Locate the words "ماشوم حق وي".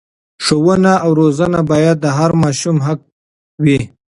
2.43-3.79